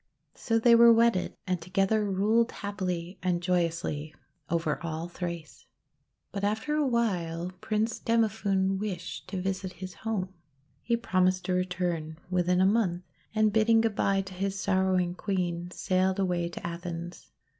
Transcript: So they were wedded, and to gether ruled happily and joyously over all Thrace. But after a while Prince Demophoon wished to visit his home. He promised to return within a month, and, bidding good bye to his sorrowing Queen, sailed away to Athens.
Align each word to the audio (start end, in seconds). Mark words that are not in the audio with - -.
So 0.33 0.57
they 0.57 0.73
were 0.73 0.91
wedded, 0.91 1.37
and 1.45 1.61
to 1.61 1.69
gether 1.69 2.09
ruled 2.09 2.51
happily 2.53 3.19
and 3.21 3.39
joyously 3.39 4.15
over 4.49 4.81
all 4.81 5.07
Thrace. 5.07 5.67
But 6.31 6.43
after 6.43 6.73
a 6.73 6.87
while 6.87 7.51
Prince 7.61 7.99
Demophoon 7.99 8.79
wished 8.79 9.27
to 9.27 9.39
visit 9.39 9.73
his 9.73 9.93
home. 9.93 10.33
He 10.81 10.97
promised 10.97 11.45
to 11.45 11.53
return 11.53 12.17
within 12.31 12.59
a 12.61 12.65
month, 12.65 13.03
and, 13.35 13.53
bidding 13.53 13.81
good 13.81 13.95
bye 13.95 14.21
to 14.21 14.33
his 14.33 14.59
sorrowing 14.59 15.13
Queen, 15.13 15.69
sailed 15.69 16.17
away 16.17 16.49
to 16.49 16.65
Athens. 16.65 17.29